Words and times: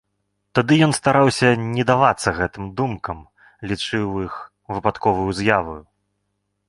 Тады 0.59 0.73
ён 0.85 0.91
стараўся 0.99 1.51
не 1.75 1.83
давацца 1.91 2.29
гэтым 2.39 2.65
думкам, 2.79 3.17
лічыў 3.73 4.19
іх 4.25 4.35
выпадковаю 4.79 5.31
з'яваю. 5.43 5.81